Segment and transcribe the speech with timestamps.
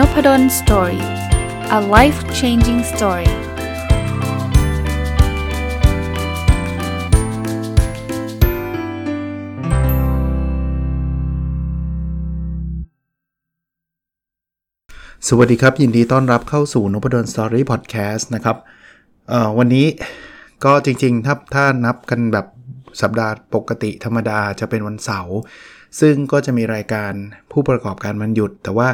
[0.00, 1.04] Nopadol Story
[1.78, 3.30] a life changing story
[15.28, 18.56] สวัสดีครับ ยินดีต้อนรับเข้าสู่นพดล Story Podcast นะครับ
[19.58, 19.86] วันนี้
[20.64, 22.46] ก็จริงๆ ถ้าถ้านับกันแบบ
[23.02, 25.36] สัปดาห์ปกติธรรมดาจะเป็นวันเสาร์
[26.00, 27.12] ซึ่งก็จะมีรายการ
[27.52, 28.88] ผู้ประกอบการวันหยุด แต่ว่า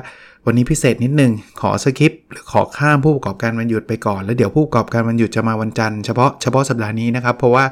[0.47, 2.23] วันนี้พิเศษนิดนึง ขอสคริปต์
[2.53, 7.65] ขอข้ามผู้ประกอบการวันหยุดไปก่อน แล้วเดี๋ยวผู้ประกอบการวันหยุดจะมาวันจันทร์เฉพาะเฉพาะสัปดาห์นี้นะครับ เพราะว่า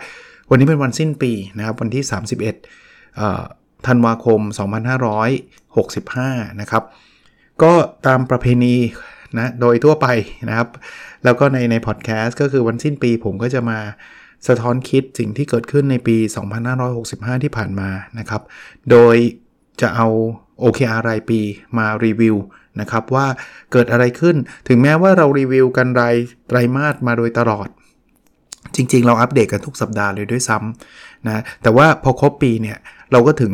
[0.50, 2.02] วันนี้เป็นวันสิ้นปีนะครับวันที่
[2.70, 4.40] 31ธันวาคม
[5.74, 6.82] 2565 นะครับ
[7.62, 7.72] ก็
[8.06, 8.74] ตามประเพณี
[9.38, 10.06] นะโดยทั่วไป
[10.48, 10.68] นะครับ
[11.24, 13.78] แล้วก็ในในพอดแคสต์ก็คือวันสิ้นปีผมก็จะมา
[14.48, 16.16] สะท้อนคิดสิ่งที่เกิดขึ้นในปี
[16.80, 18.42] 2565 ที่ผ่านมานะครับ
[18.90, 19.16] โดย
[19.80, 20.08] จะเอา
[20.62, 21.40] OKR รายปี
[21.78, 22.36] มารีวิว
[22.80, 23.26] นะครับว่า
[23.72, 24.36] เกิดอะไรขึ้น
[24.68, 26.16] ถึงแม้ว่าเรารีวิวกันราย
[26.48, 27.68] ไตรมาสมาโดยตลอด
[28.76, 32.78] จริง ๆ เราอัปเดตกันทุกสัปดาห์เลยด้วยซ้ำนะแต่ว่าพอครบปีเนี่ย
[33.12, 33.52] เราก็ถึง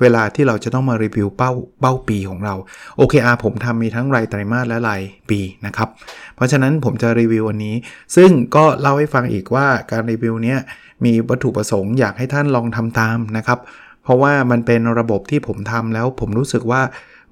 [0.00, 2.54] เวลาที่เราจะต้องมารีวิวเป้าเป้าปีของเรา
[3.00, 5.88] OKR ผมทำมีทั้งรายไตรมาสและรายปีนะครับ
[6.36, 7.74] เพราะฉะนั้นผมจะรีวิววันนี้
[8.16, 10.58] ซึ่งก็เล่าให้ฟังอีกว่าการรีวิวเนี้ย
[11.04, 13.58] มีวัตถุประสงค์อยากให้ท่านลองทำตามนะครับ
[14.04, 16.82] เพราะว่ามันเป็นระบบที่ผมทำแล้วผมรู้สึกว่า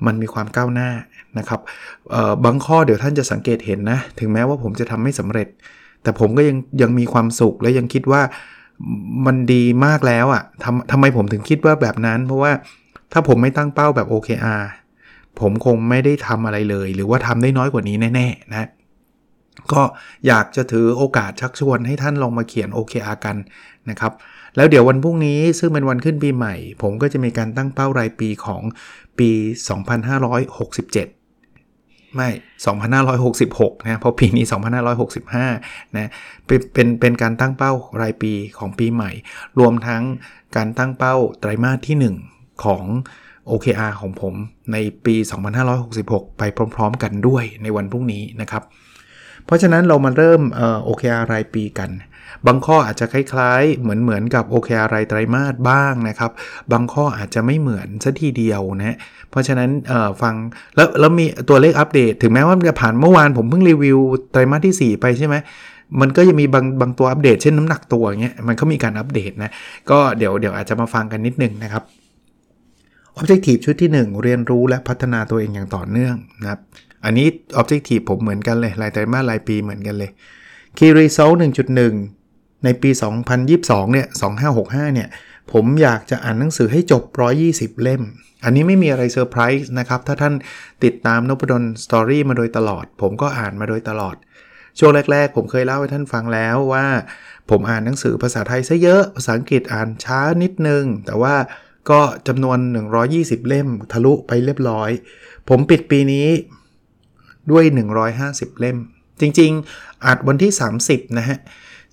[0.07, 0.91] มันมีความก้าวหน้า
[1.39, 1.61] นะครับ
[2.45, 5.49] บางข้อเดี๋ยวท่านจะสังเกตเห็นนะ ถึงแม้ว่าผมจะทำไม่สำเร็จ
[6.03, 8.23] แต่ผมก็ยังยังมีความสุขและยังคิดว่า
[9.27, 12.53] มันดีมากแล้วอะ่ะทำทำไมผมถึงคิดว่าแบบนั้น เพราะว่า
[13.13, 14.63] ถ้าผมไม่ตั้งเป้าแบบ OKR
[15.41, 18.69] ผมคงไม่ได้ทำอะไรเลย หรือว่าทำได้น้อยกว่านี้แน่ ๆ นะ
[19.73, 19.83] ก็
[20.27, 23.37] อยากจะถือโอกาสชักชวนให้ท่านลองมาเขียน OKR กัน
[23.91, 24.13] นะครับ
[24.57, 28.63] แล้วเดี๋ยววันพรุ่งนี้ซึ่งเป็นวันขึ้นปีใหม่ ผมก็จะมีการตั้งเป้ารายปีของ
[29.19, 29.31] ปี
[30.09, 31.14] 2567
[32.15, 32.29] ไม่
[33.27, 34.45] 2566 นะเพราะปีนี้
[35.21, 36.11] 2565 นะ
[36.47, 39.11] เป็นเป็นเป็นการตั้งเป้ารายปีของปีใหม่
[39.59, 40.03] รวมทั้ง
[40.57, 41.97] การตั้งเป้าไตรมาสที่
[42.35, 42.85] 1 ของ
[43.51, 44.35] OKR ของผม
[44.73, 45.15] ในปี
[45.77, 46.43] 2566 ไป
[46.75, 48.63] พร้อม ๆ กันด้วยในวันพรุ่งนี้นะครับ
[49.45, 50.41] เพราะฉะนั้นเรามาเริ่ม
[50.89, 51.91] OKR รายปีกัน
[52.47, 56.31] บางข้ออาจจะคล้ายๆ เหมือนเหมือนกับ OKR รายไรไตรมาสบ้างนะครับ
[56.73, 58.97] บางข้ออาจจะไม่เหมือนซะทีเดียวนะ
[59.31, 59.71] เพราะฉะนั้น
[60.23, 60.35] ฟัง
[60.77, 63.99] แล้วแล้วมีตัวเลขอัปเดต ถึงแม้ว่าจะผ่านเมื่อวานผมเพิ่งรีวิว
[64.33, 65.37] ไตรมาสที่ 4 ไปใช่ไหม
[66.01, 69.51] มันก็จะมีบางบางตัวอัปเดตเช่นน้ำหนักตัวเงี้ยมันก็มีการอัปเดตนะ
[69.91, 71.83] ก็เดี๋ยวเดี๋ยวอาจจะมาฟังกันนิดนึงนะครับ
[73.19, 76.61] Objective ชุดที่ 1 เรียนรู้และพัฒนาตัวเองอย่างต่อเนื่องนะครับ
[77.05, 77.27] อันนี้
[77.61, 80.11] Objective ผมเหมือนกันเลยรายไตรมาสรายปีเหมือนกันเลย
[80.79, 82.24] Key Result 1.1
[82.65, 82.91] ในปี
[83.43, 84.07] 2022 เนี่ย
[84.51, 85.09] 2565 เนี่ย
[85.53, 87.03] ผมอยากจะอ่านหนังสือให้จบ
[87.45, 88.03] 120 เล่ม
[88.45, 90.35] อันนี้ไม่มีอะไรเซอร์ไพรส์นะครับ ถ้าท่าน
[90.85, 94.17] ติดตามนพดล Story มาโดยตลอด ผมก็อ่านมาโดยตลอด
[94.79, 96.87] ช่วงแรก ๆ ผมเคยเล่าให้ท่านฟังแล้วว่า
[97.51, 101.35] ผมอ่านหนังสือภาษาไทยซะเยอะ ภาษาอังกฤษอ่านช้านิดนึง แต่ว่า
[101.91, 102.59] ก็จำนวน
[103.05, 104.91] 120 เล่ม ทะลุไปเรียบร้อย
[105.49, 106.29] ผมปิดปีนี้
[107.51, 107.65] ด้วย
[108.13, 108.79] 150 เล่ม
[109.21, 110.53] จริง ๆ อาจวันที่
[110.85, 111.39] 30 นะฮะ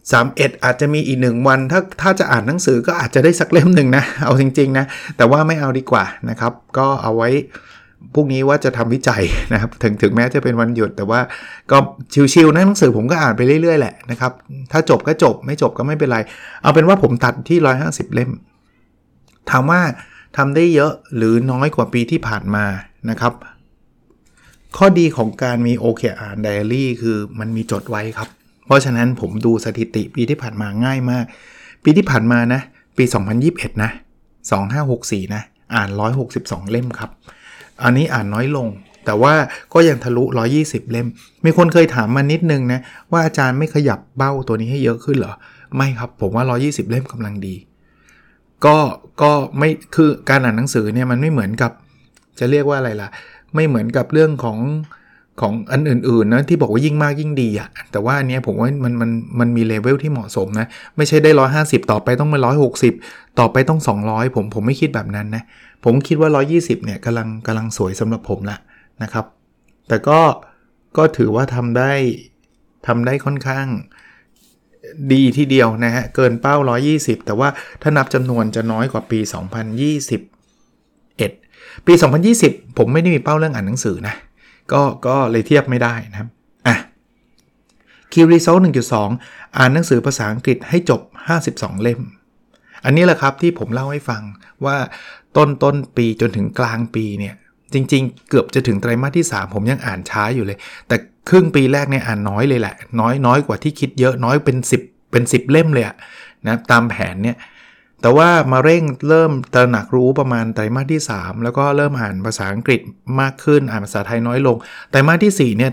[0.09, 4.85] 31 อาจจะมีอีกหนึ่งวัน ถ้าถ้าจะอ่านหนังสือก็อาจจะได้สักเล่มหนึ่งนะ เอาจริง ๆ นะ
[5.17, 7.29] แต่ว่าไม่เอาดีกว่านะครับ ก็เอาไว้
[8.13, 9.23] พรุ่งนี้ว่าจะทำวิจัย
[9.53, 11.19] นะครับ ถึงถึงแม้จะเป็นวันหยุด แต่ว่า
[11.71, 11.77] ก็
[12.33, 14.31] ชิวๆนะหนังสือผมก็อ่านไปเรื่อย ๆ แหละนะครับ
[14.71, 16.17] ถ้าจบก็จบไม่จบก็ไม่เป็นไร
[16.61, 18.31] เอาเป็นว่าผมตัดที่ 150 เล่ม
[19.49, 19.81] ถามว่า
[20.37, 22.65] ทำได้เยอะหรือน้อยกว่าปีที่ผ่านมา
[23.09, 23.33] นะครับ
[24.77, 28.29] ข้อดีของการมี OKR Diary คือมันมีจดไว้ครับ
[28.71, 31.25] ราะฉะนั้นผมดูสถิติปีที่ผ่านมาง่ายมาก
[31.83, 32.61] ปีที่ผ่านมานะ
[32.97, 33.03] ปี
[33.43, 33.91] 2021 นะ
[34.61, 35.41] 2564 นะ
[35.75, 35.89] อ่าน
[36.29, 37.11] 162 เล่มครับ
[37.83, 38.67] อันนี้อ่านน้อยลง
[39.05, 39.33] แต่ว่า
[39.73, 40.23] ก็ยังทะลุ
[40.57, 41.07] 120 เล่ม
[41.45, 42.79] มีคนเคยถามมานิดนึงนะ
[43.11, 45.33] ว่าอาจารย์ไม่ขยับเบ้าตัวนี้ให้เยอะขึ้นเหรอ
[45.75, 47.55] ไม่ครับ ผมว่า 120 เล่มกำลังดี
[48.65, 48.77] ก็
[49.21, 51.71] ก็ไม่คือการอ่านหนังสือเนี่ยมันไม่เหมือนกับ
[52.39, 53.09] จะเรียกว่าอะไรล่ะ
[53.55, 54.57] ไม่เหมือนกับเรื่องของ
[55.41, 60.67] ของอันอื่นๆนะที่บอกว่ายิ่งมากยิ่งดีอะแต่ว่าอันนี้ผมว่ามันมันมันมีเลเวลที่เหมาะสมนะ
[60.97, 61.31] ไม่ใช่ได้
[61.61, 62.39] 150 ต่อไปต้องมา
[62.89, 65.43] 160 ต่อไปต้อง 200 ผมผมไม่คิดแบบนั้นนะ
[65.83, 68.57] ผมคิดว่า 120 เนี่ยกำลังกำลังสวยสำหรับผมละ
[69.03, 69.25] นะครับ
[69.87, 70.19] แต่ก็
[70.97, 71.91] ก็ถือว่าทำได้
[72.87, 73.65] ทำได้ค่อนข้าง
[75.11, 76.55] ดีทีเดียวนะฮะ เกินเป้า
[76.91, 77.47] 120 แต่ว่า
[77.81, 79.29] ถ้านับจำนวนจะน้อยกว่าปี 2021
[81.87, 81.93] ปี
[82.35, 84.15] 2020 ผมไม่ได้มีเป้าเรื่องอ่านหนังสือนะ
[84.73, 86.29] ก็ก็เลยเทียบไม่ได้นะครับ
[86.67, 86.75] อะ
[88.11, 88.61] Key Result
[89.05, 91.01] 1.2 อ่านหนังสือภาษาอังกฤษให้จบ
[91.41, 92.01] 52 เล่ม
[92.85, 94.21] อันนี้แหละครับที่ผมเล่าให้ฟัง
[94.65, 94.77] ว่า
[95.37, 97.35] ต้นต้นปีจนถึงกลางปีเนี่ย
[97.73, 100.57] จริง ๆ เกือบจะถึงไตรมาสที่ 3 ผมยังอ่านช้าอยู่เลย
[100.87, 100.95] แต่
[101.29, 105.85] ครึ่งปีแรกเนี่ยอ่านน้อยเลยแหละ น้อยน้อยกว่าที่คิดเยอะน้อยเป็น 10 เป็น 10 เล่มเลย
[106.47, 107.37] นะตามแผนเนี่ย
[108.01, 112.81] แต่ว่ามาเร่งเริ่มตระหนักรู้ประมาณไตรมาสที่ 3 แล้วก็เริ่มอ่านภาษาอังกฤษ
[113.19, 114.57] มากขึ้นอ่านภาษาไทยน้อยลง
[114.89, 115.71] ไตรมาสที่4เนี่ย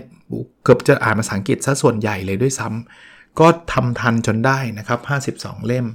[0.63, 4.99] เกือบจะอ่านภาษาอังกฤษซะส่วนใหญ่เลยด้วยซ้ำก็ทำทันจนได้นะครับ
[5.39, 5.85] 52 เล่ม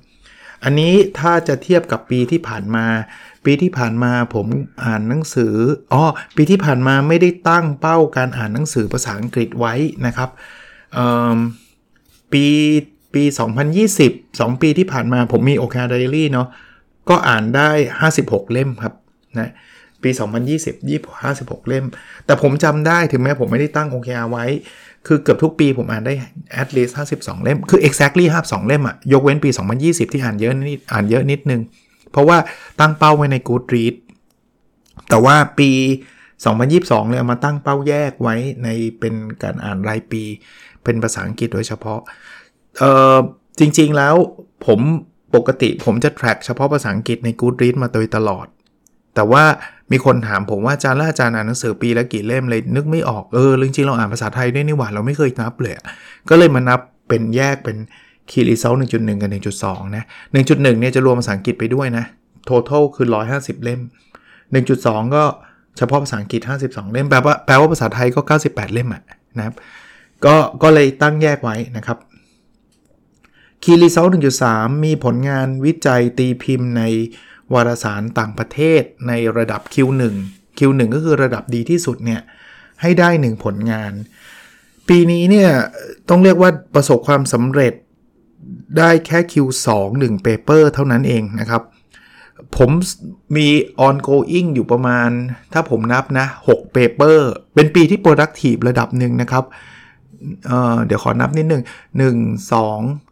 [0.65, 2.87] อันนี้ถ้าจะเทียบกับปีที่ผ่านมา
[3.45, 4.47] ปีที่ผ่านมาผม
[4.85, 5.55] อ่านหนังสือ
[5.93, 6.03] อ๋อ
[6.37, 9.75] ปีที่ผ่านมาไม่ได้ตั้งเป้าการอ่านหนังสือภาษาอังกฤษไว้
[10.07, 10.31] นะครับ
[12.33, 12.47] ปี
[13.15, 13.23] ปี
[13.83, 16.49] 2020 2 ปีที่ผ่านมาผมมีโอคาไดรี่เนาะ
[17.09, 17.71] ก็อ่านได้
[18.11, 18.95] 56 เล่มครับ
[19.39, 19.51] นะ
[20.03, 20.11] ปี
[20.51, 21.01] 2020 20
[21.35, 21.85] 56 เล่ม
[22.27, 24.47] แต่ผมจำได้ถึงแม้ผมไม่ได้ตั้ง OKR ไว้
[25.07, 26.15] คือเกือบทุกปีผมอ่านได้
[26.61, 29.51] at least 52 เล่ม คือ exactly 52 เล่มอะยกเว้นปี
[29.81, 31.61] 2020 ที่อ่านเยอะนิดอ่านเยอะนิดนึง
[32.11, 32.39] เพราะว่า
[32.81, 33.99] ตั้งเป้าไว้ใน Goodreads
[35.09, 35.71] แต่ว่าปี
[36.39, 38.69] 2022 เลยเอามาตั้งเป้าแยกไว้ใน
[38.99, 40.23] เป็นการอ่านรายปี
[40.85, 42.01] เป็นภาษาอังกฤษโดยเฉพาะ
[42.79, 42.85] เอ
[43.15, 43.17] อ
[43.59, 44.15] จริงๆแล้ว
[44.67, 44.81] ผม
[45.35, 48.47] ปกติผมจะ track เฉพาะภาษาอังกฤษใน Goodreads มาโดยตลอด
[49.15, 49.45] แต่ว่า
[49.93, 55.75] มีคนถามผมว่าอาจารย์ละอาจารย์อ่านหนังสือปีละกี่เล่มเลยนึกไม่ออกเออจริงๆเราอ่านภาษาไทยด้วยนี่หว่าเราไม่เคยนับเลย
[56.29, 57.77] ก็เลยมานับเป็นแยกเป็น
[58.31, 59.31] คีรีเซล1.1กับ
[59.63, 60.05] 1.2นะ
[60.43, 62.05] 1.1เนี่ยจะรวมภาษาอังกฤษไปด้วยนะ
[62.49, 63.07] total คือ
[63.37, 63.81] 150 เล่ม
[64.53, 65.25] 1.2 ก็
[65.79, 69.03] เฉพาะภาษาอังกฤษ 52 เล่ม แปลว่าแปลว่าภาษาไทยก็ 98 เล่มอะ
[69.39, 69.55] นะครับ
[70.25, 71.99] ก็ก็เลยตั้งแยกไว้นะครับ
[73.63, 74.07] คีรีเซล
[74.47, 76.83] 1.3 มีผลงานวิจัยตีพิมพ์ใน
[77.53, 80.15] วารสารต่างประเทศในระดับ Q1
[80.59, 82.21] Q1 ก็คือระดับดีที่สุดเนี่ย
[82.83, 83.93] ให้ได้ 1 ผลงาน
[84.89, 85.51] ปีนี้เนี่ย
[86.09, 87.75] ต้องเรียกว่าประสบความสำเร็จ
[88.79, 89.69] ได้แค่ Q2
[90.03, 91.63] 1 paper เท่านั้นเองนะครับ
[92.57, 92.71] ผม
[93.37, 93.49] มี
[93.87, 95.09] ongoing อยู่ประมาณ
[95.53, 97.19] ถ้าผมนับนะ 6 paper
[97.55, 99.45] เป็นปีที่ productive ระดับหนึ่งนะครับ
[100.47, 101.63] เเดี๋ยวขอนับนิดหนึ่ง
[102.39, 103.04] 1 2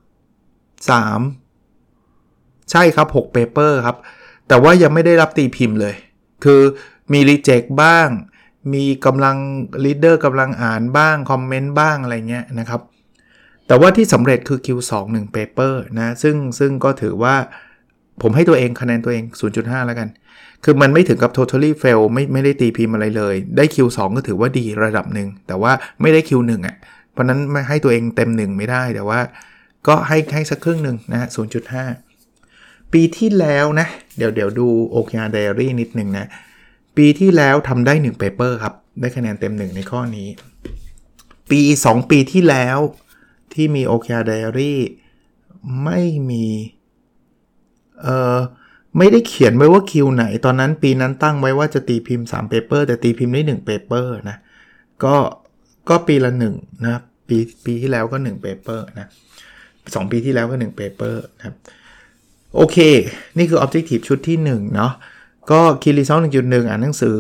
[0.88, 3.96] 3 ใช่ครับ6 paper ครับ
[4.49, 5.94] แต่ว่ายังไม่ได้รับตีพิมพ์เลย
[6.44, 6.61] คือ
[7.12, 8.08] มีรีเจ็คบ้าง
[8.75, 9.37] มีกำลัง
[9.84, 12.81] ลีดเดอร์กำลังอ่านบ้าง คอมเมนต์บ้างอะไรเงี้ยนะครับ
[13.67, 17.34] แต่ว่าที่สำเร็จคือ Q2 1 paper นะซึ่งซึ่งก็ถือว่า
[18.23, 19.25] ผมให้ตัวเองคะแนนตัวเอง
[19.56, 20.08] 0.5 แล้วกัน
[20.64, 26.76] คือมันไม่ถึงกับ totally fail ไม่ไม่ได้ตีพิมพ์อะไรเลย ได้ Q2 ก็ถือว่าดีระดับหนึ่ง แต่ว่าไม่ได้ Q1 อะ่ะ
[27.12, 29.20] เพราะนั้นไม่ให้ตัวเองเต็ม1ไม่ได้ แต่ว่า
[29.87, 31.29] ก็ให้ให้สักครึ่งหนึ่งนะ
[32.08, 33.87] 0.5 ปีที่แล้วนะ
[34.17, 36.26] เดี๋ยวเดี๋ยวดูโอเคอาร์ไดอารี่นิดหนึ่งนะ
[36.96, 40.29] ปีที่แล้วทำได้1 paper ครับ ได้คะแนนเต็ม 1 ในข้อนี้
[41.50, 42.79] ปี 2 ปีที่แล้ว
[43.52, 44.75] ที่มี OKR Diary
[45.84, 46.00] ไม่
[46.31, 46.46] มี
[48.02, 48.38] เอ่อ
[48.99, 54.37] ไม่ได้เขียนไว้ว่าคิวไหน ตอนนั้นปีนั้นตั้งไว้ว่าจะตีพิมพ์3 paper แต่ตีพิมพ์ได้ 1 paper นะ
[55.05, 55.17] ก็
[55.88, 56.96] ก็ปีละ1นะ
[57.29, 59.06] ปีปีที่แล้วก็ 1 paper นะ
[59.84, 61.56] 2 ปีที่แล้วก็1 paper นะครับ
[62.55, 62.76] โอเค
[63.38, 64.93] นี่คือ Objective ชุดที่1เนาะ
[65.50, 67.19] ก็คีรีซอล1.1 อ่านหนังสือ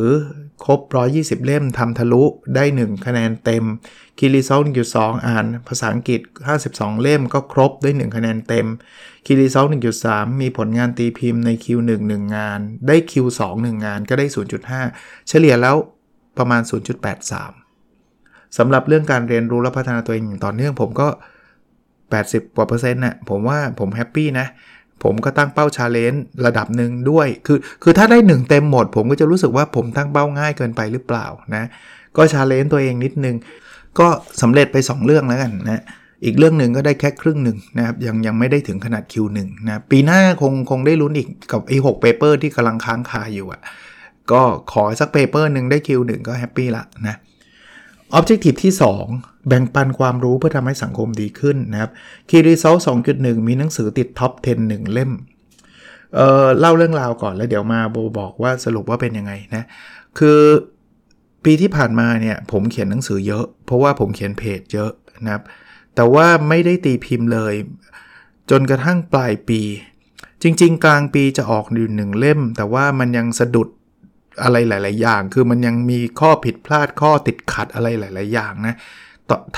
[0.64, 0.80] ครบ
[1.12, 2.24] 120 เล่มทำทะลุ
[2.54, 3.64] ได้ 1 คะแนนเต็ม
[4.18, 4.60] Key Result
[4.94, 6.20] 1.2 อ่านภาษาอังกฤษ
[6.60, 8.66] 52 เล่มก็ครบได้ 1 คะแนนเต็ม
[9.26, 9.66] Key Result
[10.04, 14.26] 1.3 มีผลงานตีพิมพ์ใน Q1 1 งาน ได้ Q2 1 งานก็ได้
[14.76, 15.76] 0.5 เฉลี่ยแล้ว
[16.38, 16.62] ประมาณ
[17.58, 21.08] 0.83สำหรับเรื่องการเรียนรู้และพัฒนาตัวเองอย่างต่อเนื่องผมก็
[22.28, 24.46] 80กว่าเปอร์เซ็นต์น่ะผมว่าผม happy นะ
[25.02, 31.64] ผมก็ตั้งเป้า challenge ระดับหนึ่งด้วย คือคือถ้าได้ 1 เต็มหมด ผมก็จะรู้สึกว่าผมตั้งเป้าง่ายเกินไปหรือเปล่านะ
[32.16, 33.36] ก็ challenge ตัวเองนิดนึง
[33.98, 34.08] ก็
[34.42, 35.82] สำเร็จไป 2 เรื่องแล้วกันนะ
[36.24, 43.60] อีกเรื่องหนึ่งก็ได้แค่ครึ่งหนึ่งนะครับยังยังไม่ได้ถึงขนาด Q1 นะปีหน้าคงคงได้ลุ้นอีกกับไอ้หก paper ที่กำลังค้างคาอยู่อะ่ะ
[44.32, 44.42] ก็
[44.72, 47.16] ขอสัก paper หนึ่งได้ Q1 ก็ happy ละนะ
[48.18, 48.72] Objective ที่
[49.04, 51.90] 2 แบ่งปันความรู้เพื่อทำให้สังคมดีขึ้นนะครับ
[52.28, 52.80] Key Result
[53.12, 55.12] 2.1 มีหนังสือติด top 10 1 เล่ม
[56.14, 59.64] เอ่อเล่าเรื่องราวก่อนแล้วเดี๋ยวมาโบบอกว่าสรุปว่าเป็นยังไงนะ
[60.18, 60.40] คือ
[61.44, 64.90] ปีที่ผ่านมาเนี่ยผมเขียนหนังสือเยอะ เพราะว่าผมเขียนเพจเยอะ
[65.24, 65.42] นะครับ
[65.94, 67.54] แต่ว่าไม่ได้ตีพิมพ์เลย
[68.50, 69.60] จนกระทั่งปลายปี
[70.42, 73.68] จริง ๆ กลางปีจะออกอยู่หนึ่งเล่ม แต่ว่ามันยังสะดุด
[74.42, 78.76] อะไรหลาย ๆ อย่าง คือมันยังมีข้อผิดพลาดข้อติดขัดอะไรหลาย ๆ อย่างนะ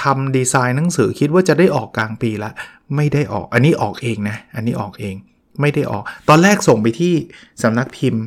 [0.03, 2.51] ทำดีไซน์หนังสือคิดว่าจะได้ออกกลางปีละ
[2.97, 5.15] ไม่ได้ออกอันนี้ออกเองนะ อันนี้ออกเอง
[5.61, 7.15] ไม่ได้ออก ตอนแรกส่งไปที่
[7.63, 8.23] สำนักพิมพ์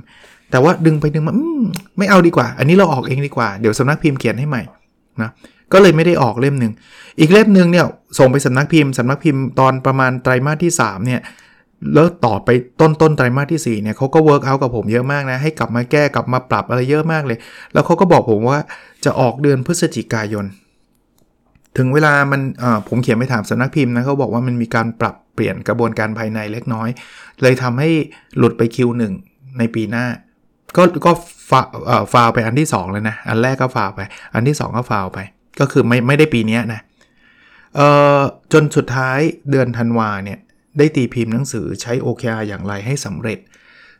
[0.52, 1.34] แต่ว่าดึงไปดึงมา
[1.98, 4.64] ไม่เอาดีกว่า อันนี้เราออกเองดีกว่าเดี๋ยวสำนักพิมพ์เขียนให้ใหม่
[5.22, 5.32] นะ
[5.74, 6.74] ก็เลยไม่ได้ออกเล่มหนึ่ง
[7.20, 7.86] อีกเล่มหนึ่งเนี่ย
[8.20, 11.22] ส่งไปสำนักพิมพ์สำนักพิมพ์ตอนประมาณไตรมาสที่3เนี่ย
[11.94, 12.50] แล้วต่อไป
[12.82, 17.38] ต้นต้นไตรมาสที่4เนี่ยเขาก็ work กับผมเยอะมากนะ ให้กลับมาแก้กลับมาปรับอะไรเยอะมากเลย
[17.74, 18.62] แล้วเขาก็บอกผมว่า
[19.06, 20.46] จะออกเดือนพฤศจิกายน
[21.78, 22.42] ถึงเวลามัน
[22.90, 26.90] ผมเขียนไปถามสำนักพิมพ์นะเขาบอกว่ามันมีการปรับเปลี่ยนกระบวนการภายในเล็กน้อย
[27.42, 27.90] เลยทำให้
[28.38, 29.14] หลุดไปคิวหนึ่ง
[29.58, 30.06] ในปีหน้า
[30.78, 31.12] ก็ก็
[31.50, 31.62] ฟา
[32.14, 34.02] ฟาวไปอันที่ 2 เลยนะ อันแรกก็ฟาวไป
[34.34, 35.20] อันที่ 2 ก็ฟาวไป
[35.60, 36.82] ก็คือไม่ไม่ได้ปีนี้นะ
[37.76, 38.20] เอ่อ
[38.54, 39.20] จนสุดท้าย
[39.50, 40.40] เดือนธันวาเนี่ย
[40.78, 43.40] ได้ตีพิมพ์หนังสือใช้ OKR อย่างไรให้สำเร็จ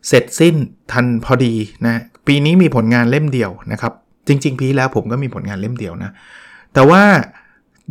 [0.08, 0.56] เสร็จสิ้น
[0.92, 1.56] ทันพอดี
[1.86, 3.94] นะปีนี้มีผลงานเล่มเดียวนะครับ
[4.28, 6.12] จริง ๆ ปีแล้วผมก็มีผลงานเล่มเดียวนะ
[6.74, 7.04] แต่ว่า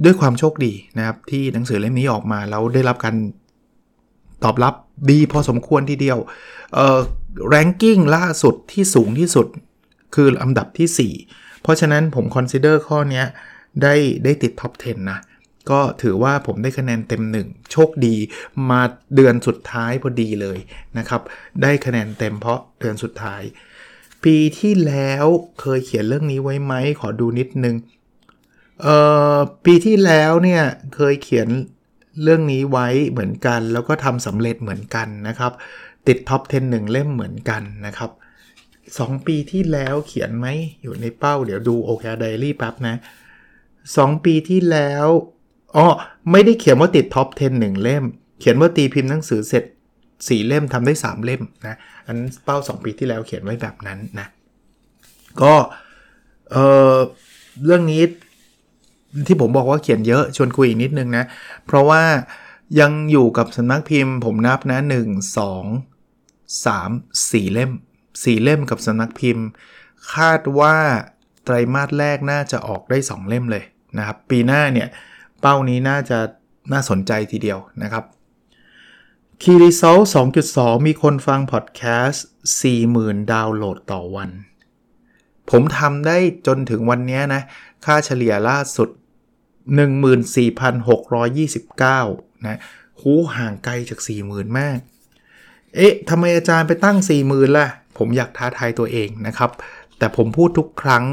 [0.04, 3.16] ด้วยความโชคดีนะครับที่หนังสือเล่มนี้ออกมาแล้วได้รับการ
[4.44, 4.74] ตอบรับ
[5.10, 6.18] ดีพอสมควรทีเดียว
[6.74, 6.98] เอ่อ
[7.54, 9.46] ranking ล่าสุดที่สูงที่สุด
[10.14, 13.22] คืออันดับที่ 4 เพราะฉะนั้นผม consider ข้อนี้
[13.82, 15.18] ได้ได้ติดท็อป 10 นะ
[15.70, 18.14] ก็ถือว่าผมได้คะแนนเต็ม 1 โชคดี
[18.70, 18.80] มา
[19.14, 20.58] เดือนสุดท้ายพอดีเลย
[20.98, 21.22] นะครับ
[21.62, 23.42] ได้คะแนนเต็มเพราะเดือนสุดท้าย
[24.24, 25.26] ปีที่แล้ว
[25.60, 27.74] เคยเขียนเรื่องนี้ไว้ไหมขอดูนิดนึง
[28.82, 28.96] เอ่
[29.36, 30.62] อปีที่แล้วเนี่ย
[30.94, 31.48] เคยเขียน
[32.22, 35.52] เรื่องนี้ไว้เหมือนกัน แล้วก็ทำสำเร็จเหมือนกันนะครับ
[36.06, 38.10] ติด top 10หนึ่งเล่มเหมือนกันนะครับ
[38.68, 40.46] 2 ปีที่แล้วเขียนไหม
[40.82, 42.96] อยู่ในเป้าเดี๋ยวดูโอเคไดอารี่แป๊บนะ
[43.60, 45.06] 2 ปีที่แล้ว
[45.76, 45.86] อ๋อ
[46.32, 48.04] ไม่ได้เขียนว่าติด top 10 1เล่ม
[48.40, 49.64] เขียนว่าตีพิมพ์หนังสือเสร็จ
[50.06, 54.26] 4 เล่มทำได้ 3 เล่มนะอันเป้า 2 ปีที่แล้วเขียนไว้แบบนั้นนะ
[55.42, 55.54] ก็
[56.52, 56.56] เอ
[56.92, 56.94] อ
[57.64, 58.02] เรื่องนี้
[59.26, 61.24] ที่ผมบอกว่าเขียนเยอะชวนคุยอีกนิดนึงนะ
[61.66, 62.02] เพราะว่า
[62.80, 67.72] ยังอยู่กับสำนักพิมพ์ ผมนับนะ 1 2 3 4 เล่ม
[68.06, 69.46] 4 เล่มกับสำนักพิมพ์
[70.14, 70.76] คาดว่า
[71.44, 73.64] ไตรมาสแรกน่าจะออกได้ 2 เล่มเลย
[73.98, 74.88] นะครับ ปีหน้าเนี่ย
[75.40, 76.18] เป้านี้น่าจะ
[76.72, 78.04] น่าสนใจทีเดียวนะครับ
[79.42, 79.98] คีรีเซล
[80.42, 82.26] 2.2 มีคนฟังพอดแคสต์
[82.78, 84.30] 40,000 ดาวน์โหลดต่อวัน
[85.50, 87.42] ผมทำได้จนถึงวันนี้นะ
[87.84, 88.88] ค่าเฉลี่ยล่าสุด
[89.74, 92.58] 14,629นะ
[93.00, 94.78] หูห่างไกลจาก 40,000 มาก
[95.76, 96.96] เอ๊ะทำไมอาจารย์ไปตั้ง
[97.28, 97.68] 40,000 ล่ะ
[97.98, 99.50] ผมอยากท้าทายตัวเองนะครับ
[99.98, 101.04] แต่ผมพูดทุกครั้ง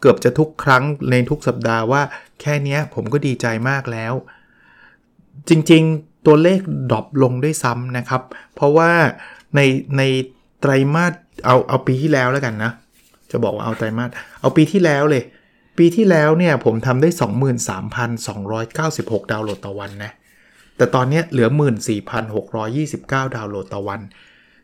[0.00, 2.02] เกือบจะทุกครั้งในทุกสัปดาห์ว่า
[2.40, 4.14] แค่นี้ผมก็ดีใจมากแล้ว
[5.48, 8.22] จริงๆตัวเลขดรอปลงด้วยซ้ำนะครับ
[8.54, 8.90] เพราะว่า
[9.56, 9.60] ใน
[9.96, 10.02] ใน
[10.60, 11.12] ไตรมาส
[11.46, 12.72] เอาเอาปีที่แล้วแล้วกันนะ
[13.30, 15.22] จะบอกว่าเอาไตรมาสเอาปีที่แล้วเลย
[15.80, 17.08] ปีที่แล้วเนี่ยผมทำได้
[18.00, 20.12] 23,296 ดาวน์โหลดต่อวันนะ
[20.76, 21.48] แต่ตอนนี้เหลือ
[22.40, 24.00] 14,629 ดาวน์โหลดต่อวัน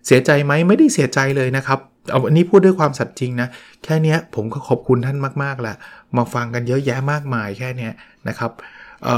[0.06, 1.80] เสียใจไหมไม่ได้เสียใจเลยนะครับ
[2.11, 3.49] เอาอันนี้พูดด้วยความสัตย์จริงนะ
[3.85, 5.76] แค่นี้ผมก็ขอบคุณท่านมากๆแหละ
[6.16, 7.90] มาฟังกันเยอะแยะมากมายแค่นี้
[8.28, 8.50] นะครับ
[9.06, 9.08] อ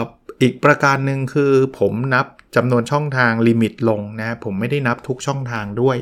[0.43, 2.27] อีกประการหนึ่งคือผมนับ
[2.57, 5.97] จำนวนช่องทางลิมิตลงนะผมไม่ได้นับทุกช่องทางด้วย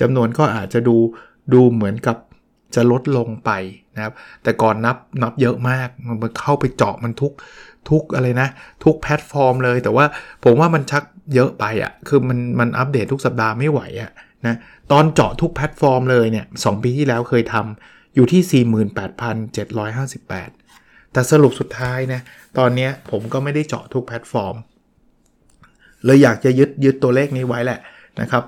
[0.00, 0.96] จำนวนก็อาจจะดู
[1.54, 2.16] ดูเหมือนกับ
[2.74, 3.50] จะลดลงไป
[4.00, 5.88] นะครับ แต่ก่อนนับนับเยอะมาก
[6.22, 7.32] มันเข้าไปเจาะมันทุก
[7.90, 8.48] ทุกอะไรนะ
[8.84, 10.04] ทุกแพลตฟอร์มเลย แต่ว่า
[10.44, 11.02] ผมว่ามันชัก
[11.34, 14.10] เยอะไปอะ่ะ คือมันมันอัปเดตทุกสัปดาห์ไม่ไหวอะ่ะ
[14.46, 14.56] นะ
[14.92, 22.20] ตอนเจาะทุกแพลตฟอร์มเลยเนี่ยสปีที่แล้วเคยทำอยู่ที่ 48,758 แต่สรุปสุดท้ายนะ
[22.58, 24.54] ตอนนี้ผมก็ไม่ได้เจาะทุกแพลตฟอร์ม
[26.04, 27.78] เลยอยากจะยึดยึดตัวเลขนี้ไว้แหละ
[28.20, 28.44] นะครับ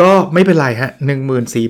[0.00, 0.90] ก็ไม่เป็นไรฮะ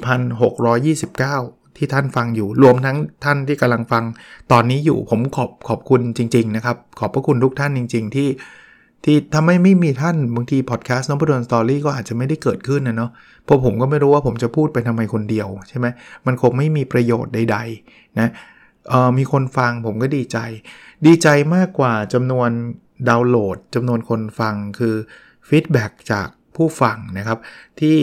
[0.00, 4.05] 14,629 ที่ท่านฟังอยู่ รวมทั้งท่านที่กำลังฟัง
[4.53, 8.29] ตอนนี้อยู่ผมขอบขอบคุณจริง ๆ นะครับ ขอบพระคุณทุกท่านจริง ๆ ที่
[9.05, 13.11] ที่ทำไมไม่มีท่านบางทีพอดแคสต์น้องพดลสตอรี่ก็อาจจะไม่ได้เกิดขึ้นนะเนาะ
[13.45, 15.87] เพราะผมก็ไม่รู้ว่าผมจะพูดไปทำไมคนเดียวใช่ไหม
[16.27, 17.59] มันคงไม่มีประโยชน์ใด
[17.89, 18.31] ๆ นะ
[18.89, 20.39] เออมีคนฟังผมก็ดีใจ
[21.07, 22.51] ดีใจมากกว่าจำนวน
[23.09, 24.95] ดาวน์โหลดจำนวนคนฟังคือ
[25.49, 27.39] ฟีดแบ็จากผู้ฟังนะครับ
[27.81, 27.97] ที่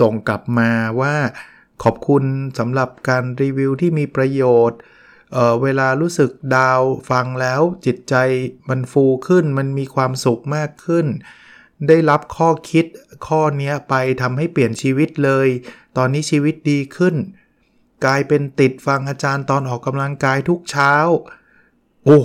[0.00, 0.70] ส่งกลับมา
[1.00, 1.14] ว่า
[1.84, 2.24] ขอบคุณ
[2.58, 4.78] สำหรับการรีวิวที่มีประโยชน์
[5.32, 6.80] เเวลารู้สึกดาว
[7.10, 8.14] ฟังแล้วจิตใจ
[8.68, 11.06] มันฟูขึ้น มันมีความสุขมากขึ้น
[11.88, 12.86] ได้รับข้อคิด
[13.26, 15.48] ข้อนี้ไปทำให้เปลี่ยนชีวิตเลย
[15.96, 17.14] ตอนนี้ชีวิตดีขึ้น
[18.04, 20.92] กลายเป็นติดฟังอาจารย์ตอนออกกำลังกายทุกเช้า
[22.04, 22.20] โอ้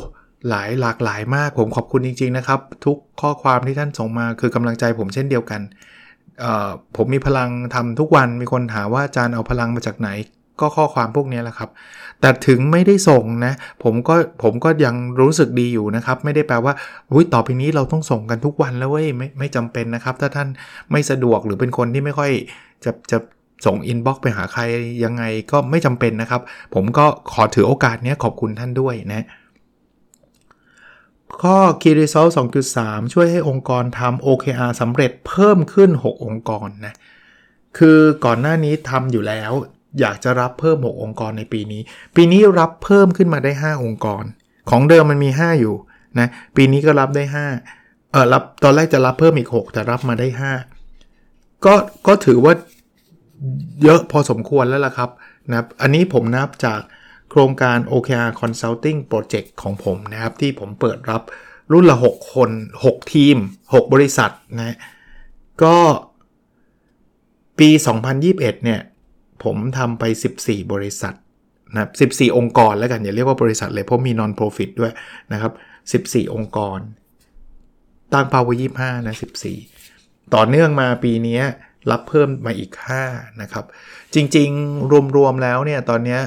[0.49, 5.61] หลายหลากหลายมากผมขอบคุณจริง ๆ นะครับ ทุกข้อความที่ท่านส่งมาคือกำลังใจผมเช่นเดียวกัน
[6.95, 10.09] ผมมีพลังทำทุกวันมีคนถามว่าอาจารย์เอาพลังมาจากไหน
[10.61, 11.69] ก็ข้อความพวกนี้แหละครับ
[12.21, 16.73] แต่ถึงไม่ได้ส่งนะ ผมก็ผมก็ยังรู้สึกดีอยู่นะครับ ไม่ได้แปลว่า
[17.11, 20.47] อุ้ยต่อไปนี้เราต้องส่งกันทุกวันแล้วเว้ยไม่ไม่จำเป็นนะครับ ถ้าท่าน
[20.91, 22.31] ไม่สะดวกหรือเป็นคนที่ไม่ค่อย
[22.85, 23.17] จะจะ
[23.65, 24.61] ส่ง inbox ไปหาใคร
[25.03, 26.41] ยังไงก็ไม่จำเป็นนะครับ
[26.73, 29.25] ผมก็ขอถือโอกาสนี้ขอบคุณท่านด้วยนะ
[31.41, 32.31] ข้อ Key Result
[32.71, 36.93] 2.3 ช่วยให้องค์กรทำ OKR สำเร็จเพิ่มขึ้น 6 องค์กรนะ
[37.77, 39.51] คือก่อนหน้านี้ทำอยู่แล้ว
[39.99, 41.81] อยากจะรับเพิ่ม 6 องค์กรในปีนี้
[42.15, 44.23] ปีนี้รับเพิ่มขึ้นมาได้ 5 องค์กร
[44.69, 45.75] ของเดิมมันมี 5 อยู่
[46.19, 47.23] นะ ปีนี้ก็รับได้
[47.67, 50.27] 5 เออรับ ตอนแรกจะรับเพิ่มอีก 6 แต่รับมาได้
[50.97, 51.73] 5 ก็
[52.07, 52.53] ก็ถือว่า
[53.83, 55.09] เยอะพอสมควรแล้วล่ะครับ
[55.51, 56.79] นะอันนี้ผมนับจาก
[57.35, 61.21] โครงการ OKR Consulting Project ของผมนะครับ ที่ผมเปิดรับ
[61.71, 62.49] รุ่นละ 6 คน
[62.83, 63.37] 6 ทีม
[63.73, 64.77] 6 บริษัทนะ
[65.63, 65.77] ก็
[67.59, 67.69] ปี
[68.17, 68.81] 2021 เนี่ย
[69.43, 70.03] ผมทำไป
[70.37, 71.13] 14 บริษัท
[71.73, 74.91] นะ14 องค์กรแล้วกัน อย่าเรียกว่าบริษัทเลยเพราะมี non-profit ด้วย
[75.33, 75.53] นะครับ
[76.13, 76.79] 14 องค์กร
[78.13, 79.15] ตั้งเป้าไว้25 นะ
[79.73, 81.39] 14 ต่อเนื่องมาปีนี้
[81.91, 82.71] รับเพิ่มมาอีก
[83.07, 83.65] 5 นะครับ
[84.15, 86.19] จริงๆ รวมๆแล้วเนี่ย ตอนนี้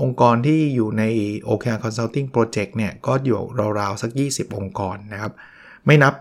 [0.00, 1.02] องค์กรที่อยู่ใน
[1.48, 3.38] OKR Consulting Project เนี่ยก็อยู่
[3.80, 5.32] ราวๆสัก 20 องค์กรนะครับ
[5.86, 6.14] ไม่นับ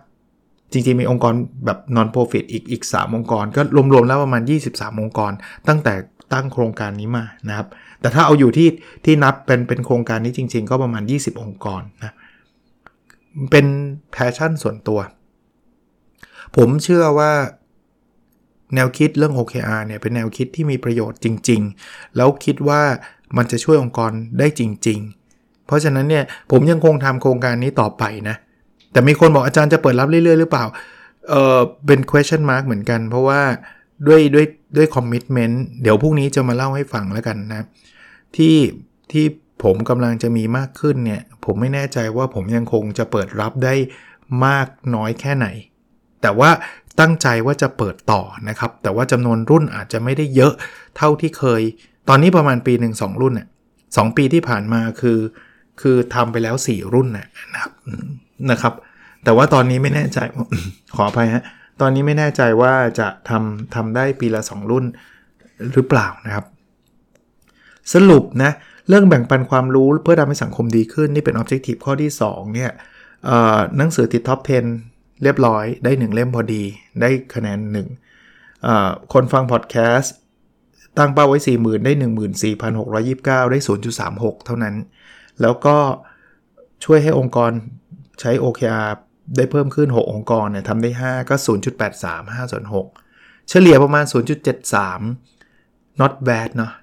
[0.72, 1.34] จริงๆ มีองค์กร
[1.66, 3.62] แบบ non-profit อีกอีก 3 องค์กร ก็
[3.94, 5.32] รวมๆ แล้วประมาณ 23 องค์กร
[5.68, 5.94] ตั้งแต่
[6.34, 7.68] ตั้งโครงการนี้มานะครับ
[8.02, 8.70] แต่ถ้าเอาอยู่ที่
[9.06, 12.14] ที่นับเป็นเป็นโครงการนี้จริง ๆ ก็ประมาณ 20 องค์กรนะ
[13.52, 13.66] เป็น
[14.12, 15.00] passion ส่วนตัว
[16.58, 17.32] ผมเชื่อว่า
[18.76, 22.82] แนวคิดเรื่อง OKR เนี่ยเป็นแนวคิดที่มีประโยชน์จริง ๆ แล้วคิดว่า
[23.38, 25.00] มันจะช่วยองค์กรได้จริง
[25.34, 28.36] ๆ เพราะฉะนั้นเนี่ยผมยังคงทำโครงการนี้ต่อไปนะ
[28.92, 30.66] แต่มีคนบอกอาจารย์จะเปิดรับเรื่อยๆ หรือเปล่า
[31.30, 33.42] เออเป็น question mark เหมือนกัน เพราะว่า
[34.08, 34.46] ด้วยด้วย
[34.78, 37.62] ด้วย commitment เดี๋ยวพรุ่งนี้จะมาเล่าให้ฟังแล้วกันนะ
[38.36, 38.58] ที่
[39.12, 39.26] ที่
[39.64, 43.76] ผมกำลังจะมีมากขึ้นเนี่ย ผมไม่แน่ใจว่าผมยังคงจะเปิดรับได้
[44.46, 45.48] มากน้อยแค่ไหน
[46.22, 46.50] แต่ว่า
[47.00, 50.54] ตั้งใจว่าจะเปิดต่อนะครับ แต่ว่าจำนวนรุ่นอาจจะไม่ได้เยอะ
[50.98, 51.62] เท่าที่เคย
[52.10, 53.48] ตอนนี้ประมาณปีหนึ่งสองรุ่นน่ย
[53.98, 55.20] สปีที่ผ่านมาคือ
[55.82, 57.28] คือทำไปแล้ว 4 รุ่นนะ
[57.62, 57.72] ครับ
[58.52, 58.74] นะครับ
[59.24, 60.20] แต่ว่าตอนนี้ไม่แน่ใจ
[60.96, 61.44] ขออภัยฮะ
[61.82, 64.86] ตอนนี้ไม่แน่ใจว่าจะทำทำได้ปีละ 2 รุ่น
[65.74, 66.46] หรือเปล่านะครับ
[67.94, 68.52] สรุปนะ
[68.88, 72.72] เรื่องแบ่งปันความรู้เพื่อทำให้สังคมดีขึ้น นี่เป็น Objective ข้อที่ 2 เนี่ย
[73.78, 74.40] หนังสือติดท็อป
[74.82, 76.64] 10 เรียบร้อยได้ 1 เล่มพอดี
[77.02, 77.60] ได้คะแนน
[78.36, 80.14] 1คนฟังพอดแคสต์
[80.98, 81.94] ตั้งเป้าไว้ 40,000 ได้
[82.72, 83.60] 14,629 ได้
[84.02, 84.76] 0.36 เท่านั้น
[85.42, 85.78] แล้วก็
[86.84, 87.52] ช่วยให้องค์กร
[88.20, 88.90] ใช้ OKR
[89.38, 91.36] ได้เพิ่มขึ้น 6 องค์กรเนี่ยทำได้ 5 ก็
[91.86, 92.66] 0.83 5ส่วน
[93.08, 94.06] 6เฉลี่ยประมาณ
[94.82, 96.74] 0.73 not bad เนาะ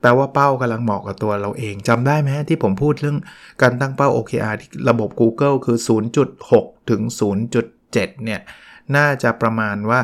[0.00, 3.18] แปลว่าเป้ากำลังเหมาะกับตัวเราเองจำได้ไหมที่ผมพูดเรื่อง
[3.62, 5.78] การตั้งเป้า OKR ที่ระบบ Google คือ
[6.32, 7.02] 0.6 ถึง
[7.50, 8.40] 0.7 เนี่ย
[8.96, 10.00] น่าจะประมาณว่า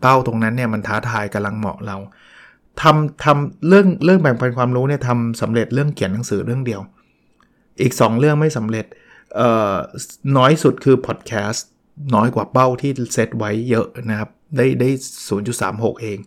[0.00, 1.96] เป้าตรงนั้นเนี่ยมันท้าทายกำลังเหมาะเรา
[2.80, 6.80] ทำทำเรื่องเรื่องแบ่งปันความรู้เนี่ยทำสำเร็จเรื่องเขียนหนังสือเรื่องเดียว
[7.80, 8.86] อีก 2 เรื่องไม่สำเร็จ
[10.36, 11.66] น้อยสุดคือพอดแคสต์
[12.14, 14.88] น้อยกว่าเป้าที่เซตไว้เยอะนะครับ ได้ได้
[15.46, 16.18] 0.36 เอง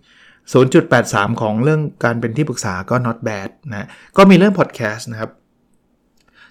[0.62, 5.32] 0.83 ของเรื่องการเป็นที่ปรึกษาก็ not bad นะก็มีเรื่องพอดแคสต์นะครับ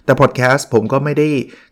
[0.05, 1.27] แต่พอดแคสต์ผมก็ไม่ได้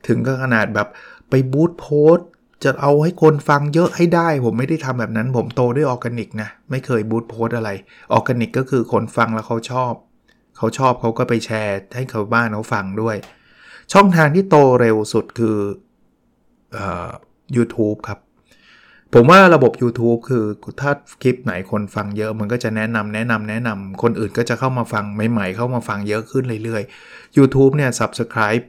[0.07, 0.87] ถึงกับขนาดแบบ
[1.29, 2.17] ไป boost post
[2.63, 7.69] จะเอาให้คนฟังเยอะให้ได้ ผมไม่ได้ทำแบบนั้น ผมโตด้วยออร์แกนิกนะ ไม่เคย boost post อะไร
[8.13, 9.93] ออร์แกนิกก็คือคนฟังแล้วเขาชอบ
[10.57, 13.15] เขาชอบเขาก็ไปแชร์ให้เขาบ้านเขาฟังด้วย
[13.93, 15.57] ช่องทางที่โตเร็วสุดคือ
[16.75, 16.79] อ
[17.55, 18.19] YouTube ครับ
[19.13, 20.45] ผมว่าระบบ YouTube คือ
[20.81, 28.63] ถ้าคลิปไหนคนฟังเยอะ มันก็จะแนะนำแนะนำแนะนำคนอื่นก็จะเข้ามาฟังใหม่ๆ เข้ามาฟังเยอะขึ้นเรื่อยๆ YouTube เนี่ย Subscribe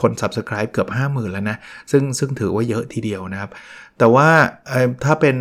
[0.00, 1.56] คน Subscribe เกือบ 50,000 แล้วนะ
[1.90, 3.50] ซึ่งซึ่งถือว่าเยอะทีเดียวนะครับ
[3.98, 4.28] แต่ว่า
[5.04, 5.36] ถ้าเป็น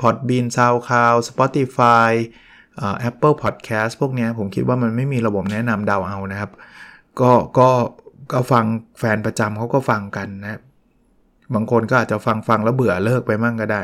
[0.00, 2.10] Podbean SoundCloud Spotify
[3.08, 6.50] Apple Podcast พวกนี้ผมคิดว่ามันไม่มีระบบแนะนำเดาเอานะครับ
[7.20, 7.68] ก็ก็
[8.32, 8.64] ก็ฟัง
[8.98, 10.60] แฟนประจำเขาก็ฟังกันนะ
[11.54, 13.80] บางคนก็อาจจะฟังฟังแล้วเบื่อเลิกไปมั่งก็ได้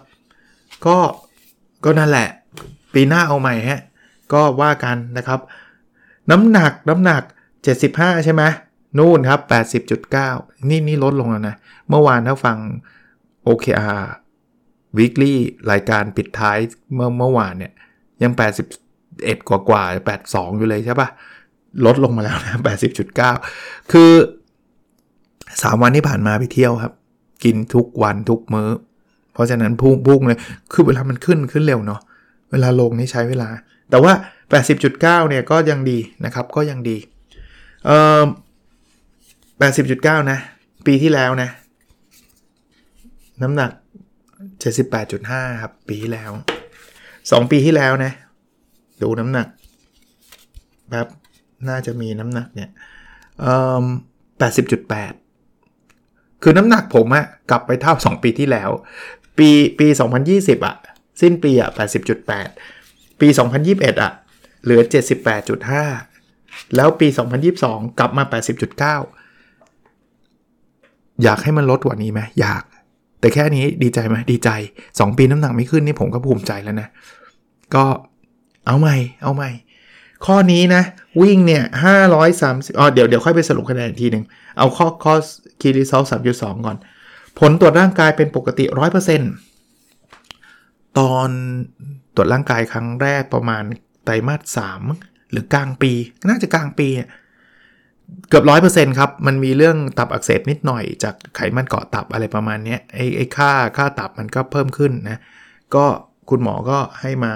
[0.87, 0.99] ก็
[1.85, 2.29] ก็นั่นแหละ
[2.95, 3.81] ปีหน้าเอาใหม่ฮะ
[4.33, 5.41] ก็ว่ากันนะครับ
[6.31, 7.23] น้ำหนักน้ำหนัก
[7.66, 8.42] 75 ใช่ไหม
[8.98, 9.40] นู่นครับ
[10.05, 11.57] 80.9 นี่นี่ลดลงแล้วนะ
[11.88, 12.57] เมื่อวานถ้าฟัง
[13.46, 14.00] OKR
[14.98, 15.35] weekly
[15.70, 16.59] รายการปิดท้าย
[16.94, 17.72] เมื่อเมื่อวานเนี่ย
[18.22, 18.33] ยัง
[18.90, 19.83] 81 กว่ากว่า
[20.20, 21.09] 82 อยู่เลยใช่ปะ
[21.87, 22.61] ลดลงมาแล้วนะ
[23.24, 24.12] 80.9 คือ
[24.92, 26.92] 3 วันที่ผ่านมาไปเที่ยวครับ
[27.44, 28.70] กินทุกวันทุกมือ้อ
[29.33, 30.38] เพราะฉะนั้นพุ่งพุ่งเลย
[30.72, 32.00] คือเวลามันขึ้นขึ้นเร็วเนาะ
[32.50, 33.48] เวลาลงนี่ใช้เวลา
[33.90, 34.12] แต่ว่า
[34.57, 36.96] 80.9 เนี่ยก็ยังดีนะครับ ก็ยังดี
[37.87, 38.22] เอ่อ
[39.66, 40.38] 80.9นะ
[40.87, 41.49] ปีที่แล้วนะ
[43.42, 43.70] น้ำหนัก
[44.87, 46.31] 78.5ครับ ปีที่แล้ว
[46.90, 48.12] 2ปีที่แล้วนะ
[49.03, 49.46] ดูน้ำหนัก
[50.90, 51.07] แบบ
[51.68, 52.70] น่าจะมีน้ำหนักเนี่ย
[53.40, 53.85] เอ่อ
[54.37, 58.70] 80.8คือน้ำหนักผมอะกลับไปเท่า 2 ปีที่แล้ว
[59.38, 59.87] ปีปี
[60.27, 60.77] 2020อะ
[61.20, 61.70] สิ้นปีอะ
[62.44, 63.29] 80.8 ปี
[63.64, 64.12] 2021อะ
[64.62, 64.83] เหลือ
[65.66, 66.15] 78.5
[66.77, 67.09] แล้วปี
[67.53, 68.81] 2022 กลับมา 80.9
[71.23, 72.62] อยากให้มันลดกว่านี้ไหมอยาก
[73.21, 74.51] แต่แค่นี้ดีใจไหมดีใจ
[74.88, 76.88] 2 ปีน้ำหนักไม่ขึ้นนี่ผมก็ภูมิใจแล้วนะ
[77.75, 77.85] ก็
[78.66, 79.51] เอาใหม่ เอาใหม่
[80.27, 80.83] ข้อนี้นะ
[81.21, 81.62] วิ่งเนี่ย
[82.21, 84.25] 530อ๋อเดี๋ยวเดี๋ยวค่อยไปสรุปคะแนนอีกทีหนึ่ง
[84.59, 85.14] เอาข้อข้อ
[85.61, 86.77] คีรีเซลสามจุดสองก่อน
[87.38, 88.64] ผลตรวจร่างกายเป็นปกติ
[89.62, 91.29] 100%ตอน
[92.14, 93.62] ตรวจร่างกายครั้งแรกประมาณ
[94.05, 94.83] ไตรมาสสาม
[95.31, 95.93] หรือกลางปี
[96.29, 96.89] น่าจะกลางปี
[98.29, 105.21] เกือบร้อยเปอร์เซ็นต์ครับ มันมีเรื่องตับอักเสบนิดหน่อย จากไขมันเกาะตับอะไรประมาณนี้ไอ้ไอ้ค่าค่าตับมันก็เพิ่มขึ้นนะ
[105.75, 105.85] ก็
[106.31, 107.33] คุณหมอก็ให้มา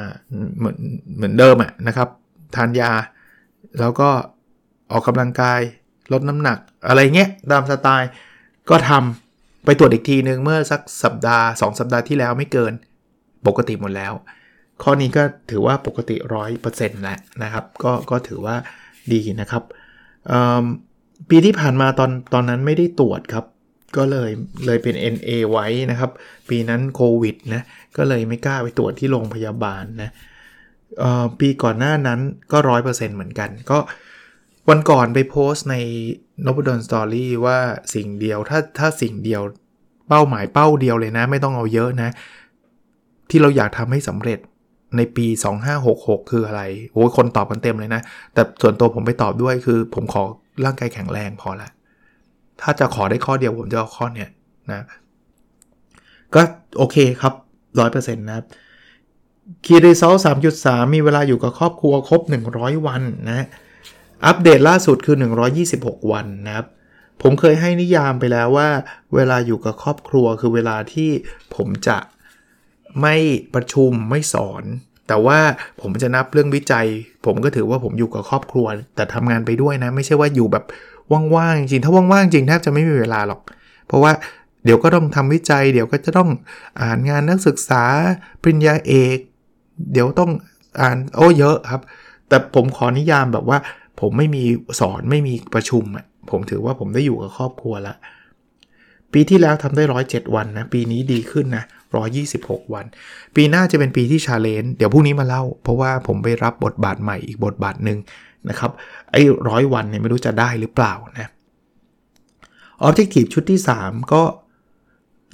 [0.58, 0.78] เหมือน
[1.16, 2.08] เหมือนเดิมอะนะครับ
[2.56, 2.90] ทานยา
[3.80, 4.10] แล้วก็
[4.90, 5.60] ออกกำลังกาย
[6.12, 8.10] ลดน้ำหนัก อะไรเงี้ยตามสไตล์
[8.70, 12.72] ก็ทำไปตรวจอีกทีนึงเมื่อสักสัปดาห์ 2 สัปดาห์ที่แล้วไม่เกิน
[13.46, 14.12] ปกติหมดแล้ว
[14.82, 16.16] ข้อนี้ก็ถือว่าปกติ
[16.60, 18.56] 100%แล้วนะครับ ก็ก็ถือว่า
[19.12, 19.62] ดีนะครับ
[21.28, 23.44] ปีที่ผ่านมาตอนตอนนั้นไม่ได้ตรวจครับ
[23.96, 24.30] ก็เลย
[24.66, 26.10] เลยเป็น NA ไว้นะครับ
[26.48, 27.62] ปีนั้นโควิดนะ
[27.96, 30.10] ก็เลยไม่กล้าไปตรวจที่โรงพยาบาลนะ
[31.40, 32.20] ปีก่อนหน้านั้น
[32.52, 33.78] ก็ร้อยเปอร์เซ็นต์เหมือนกัน ก็
[34.68, 35.76] วันก่อนไปโพสต์ใน
[36.46, 37.58] นบดอนสตอรี่ว่า
[37.94, 39.42] สิ่งเดียวถ้าถ้าสิ่งเดียว
[40.08, 42.10] เป้าหมายเป้าเดียวเลยนะ ไม่ต้องเอาเยอะนะ
[43.30, 44.38] ที่เราอยากทำให้สำเร็จ
[44.96, 45.26] ในปี
[45.78, 48.02] 2566 คืออะไรโอ้ยคนตอบกันเต็มเลยนะ
[48.34, 50.22] แต่ส่วนตัวผมไปตอบด้วยคือ ผมขอ
[50.64, 51.68] ร่างกายแข็งแรงพอละ
[52.60, 54.30] ถ้าจะขอได้ข้อเดียวผมจะเอาข้อเนี้ย
[54.70, 54.86] นะ
[56.34, 56.40] ก็
[56.78, 57.34] โอเคครับ
[57.78, 58.46] 100%นะครับ
[59.64, 60.14] คีรีซล
[60.54, 62.20] 3.3มีเวลาอยู่กับครอบครัวครบ
[62.54, 63.46] 100 วันนะ
[64.26, 65.16] อัปเดตล่าสุดคือ
[65.64, 66.66] 126 วันนะครับ
[67.22, 68.68] ผมเคยให้นิยามไปแล้วว่า
[69.14, 71.10] เวลาอยู่กับครอบครัวคือเวลาที่
[71.56, 71.96] ผมจะ
[73.00, 73.14] ไม่
[73.54, 74.64] ประชุมไม่สอน
[75.08, 75.38] แต่ว่า
[75.80, 76.86] ผมจะนับเรื่องวิจัย
[77.26, 80.64] ผมก็ถือว่าผมอยู่กับครอบครัว แต่ทำงานไปด้วยนะ ไม่ใช่ว่าอยู่แบบ
[81.36, 83.40] ว่างๆจริงถ้าว่างๆจริงแทบจะไม่มีเวลาหรอก
[83.86, 84.12] เพราะว่า
[84.64, 86.30] เดี๋ยวก็ต้องทำวิจัย เดี๋ยวก็จะต้อง
[86.80, 87.84] อ่านงานนักศึกษา
[88.42, 89.18] ปริญญาเอก
[89.92, 90.30] เดี๋ยวต้อง
[90.80, 91.82] อ่านโอ้เยอะครับ
[92.28, 93.58] แต่ผมขอนิยามแบบว่า
[94.00, 94.44] ผมไม่มี
[94.80, 95.84] สอนไม่มีประชุม
[96.30, 97.94] ผมถือว่าผมได้อยู่กับครอบครัวละ
[99.12, 102.84] ปีที่แล้วทำได้ร้อยเวันนะ ปีนี้ดีขึ้นนะ 126 วัน
[103.36, 107.98] ปีหน้าจะเป็นปีที่ชาเลนจ์เดี๋ยวพรุ่งนี้มาเล่า เพราะว่าผมไปรับบทบาทใหม่อีกบทบาทหนึ่ง
[108.48, 108.70] นะครับ
[109.12, 111.28] ไอ้ร้อยวันเนี่ยไม่รู้จะได้หรือเปล่านะ
[112.82, 114.22] ออบเจกตีฟชุดที่ 3 ก็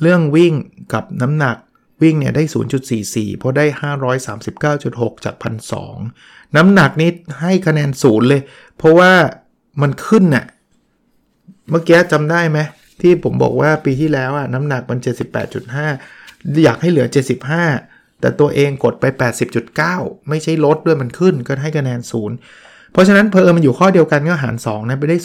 [0.02, 0.54] เรื่องวิ่ง
[0.92, 1.56] กับน้ำหนัก
[2.02, 2.42] วิ่งเนี่ยได้
[2.90, 3.64] 0.44 เพราะได้
[4.44, 5.34] 539.6 จาก
[5.96, 8.42] 1,200 น้ำหนักนี้ให้คะแนนศูนย์เลย
[8.76, 9.12] เพราะว่า
[9.82, 10.46] มันขึ้นน่ะ
[11.70, 12.58] เมื่อกี้จำได้ไหม
[13.00, 14.98] ที่ผมบอกว่าปีที่แล้วอะน้ำหนักมัน
[15.64, 16.25] 78.5
[16.64, 17.06] อยากให้เหลือ
[17.62, 19.04] 75 แต่ตัวเองกดไป
[19.66, 22.36] 80.9 ไม่ใช่ลดด้วยมันขึ้นก็ให้คะแนนศูนย์
[22.92, 25.16] เพราะฉะนั้นเพอมันอยู่ข้อเดียวกันก็หาร2นะไปได้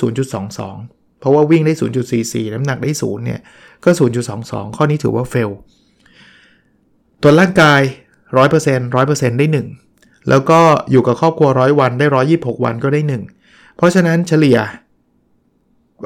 [0.56, 1.74] 0.22 เพราะว่าวิ่งได้
[2.14, 3.40] 0.44 น้ำหนักได้0เนี่ย
[3.84, 3.90] ก็
[4.34, 5.52] 0.22 ข้อนี้ถือว่าเฟล
[7.22, 7.82] ตัวร่างกาย
[8.42, 9.48] 100% 100%ได้
[9.88, 10.60] 1 แล้วก็
[10.92, 13.02] อยู่กับครอบครัวร้อยวันได้ 126 วันก็ได้
[13.40, 14.58] 1 เพราะฉะนั้นเฉลี่ย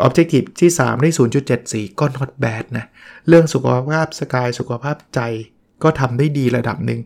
[0.05, 1.09] Objective ที่ 3 ได้
[1.53, 2.85] 0.74 ก็ not bad นะ
[3.27, 5.19] เรื่องสุขภาพสกายสุขภาพใจ
[5.83, 6.99] ก็ทำได้ดีระดับหนึ่ง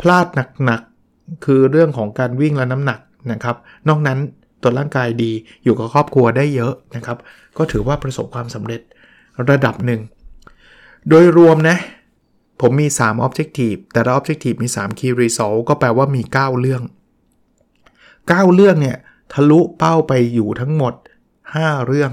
[0.00, 0.26] พลาด
[0.64, 3.00] หนักๆ คือเรื่องของการวิ่งและน้ำหนัก
[3.32, 3.56] นะครับ
[3.88, 4.18] นอกนั้น
[4.62, 5.32] ตัวร่างกายดี
[5.64, 7.18] อยู่กับครอบครัวได้เยอะนะครับ
[7.58, 8.80] ก็ถือว่าประสบความสำเร็จ
[9.50, 10.00] ระดับหนึ่ง
[11.08, 11.76] โดยรวมนะ
[12.60, 16.82] ผมมี 3 Objective แต่ละ Objective มี 3 Key Result ก็แปลว่ามี 9 เรื่อง
[17.72, 18.98] 9 เรื่องเนี่ย
[19.32, 20.94] ทะลุเป้าไปอยู่ทั้งหมด
[21.42, 22.10] 5 เรื่อง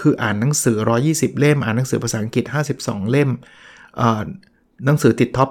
[0.00, 0.76] คืออ่านหนังสือ
[1.08, 2.44] 120 เล่ม อ่านหนังสือภาษาอังกฤษ
[2.78, 3.30] 52 เล่ม
[4.84, 5.50] หนังสือติดท็อป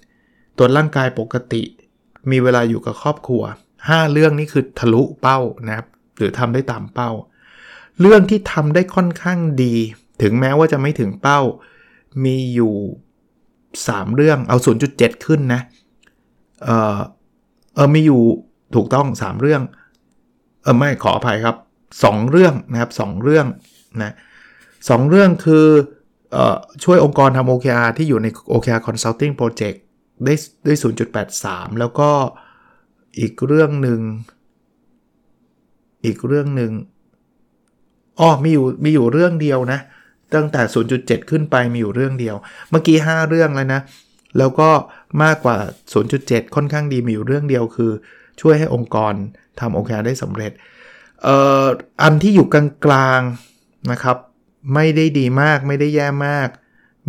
[0.00, 1.62] 10ตัวร่างกายปกติ
[2.30, 3.42] มีเวลาอยู่กับครอบครัว
[3.76, 7.10] 5 เรื่องนี้คือทะลุเป้านะครับ หรือทำได้ตามเป้า
[8.00, 9.74] เรื่องที่ทำได้ค่อนข้างดี
[10.22, 11.40] ถึงแม้ว่าจะไม่ถึงเป้า
[12.24, 12.74] มีอยู่
[13.44, 14.56] 3 เรื่อง เอา
[14.90, 15.60] 0.7 ขึ้นนะ
[16.64, 16.98] เออ
[17.74, 18.22] เออมีอยู่
[18.74, 19.62] ถูกต้อง 3 เรื่อง
[20.62, 21.56] เออไม่ขออภัยครับ
[21.94, 23.46] 2 เรื่องนะครับ 2 เรื่อง
[24.02, 24.12] นะ
[24.88, 25.66] สเรื่องคือ
[26.36, 26.38] อ
[26.84, 29.78] ช่วยองค์กรทำ OKR ที่อยู่ใน OKR Consulting Project
[30.24, 30.74] ได้ได้
[31.26, 32.10] 0.83 แล้วก็
[33.20, 34.00] อีกเรื่องหนึ่ง
[36.04, 36.72] อีกเรื่องหนึ่ง
[38.20, 39.80] อ๋อมีอยู่มีอยู่เรื่องเดียวนะ
[40.34, 40.62] ตั้งแต่
[40.96, 42.36] 0.7 ขึ้นไปมีอยู่เรื่องเดียว
[42.70, 43.80] เมื่อกี้ 5 เรื่องแล้วนะ
[44.38, 44.70] แล้วก็
[45.22, 45.56] มากกว่า
[46.04, 47.92] 0.7 ค่อนข้างดีมีอยู่เรื่องเดียวคือ
[48.40, 49.14] ช่วยให้องค์กร
[49.60, 50.52] ทำ OKR ได้สำเร็จ
[51.22, 51.66] เอ่อ
[52.02, 53.47] อันที่อยู่กลางๆ
[53.92, 54.16] นะครับ
[54.74, 56.48] ไม่ได้ดีมากไม่ได้แย่มาก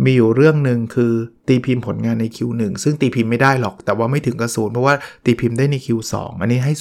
[0.04, 1.12] มีอยู่เรื่องหนึ่งคือ
[1.48, 6.72] ตีพิมพ์ผลงานใน Q1 ซึ่งตีพิมพ์ไม่ได้หรอก แต่ว่าไม่ถึงกระศูนเพราะว่าตีพิมพ์ได้ใน Q2 อันนี้ให้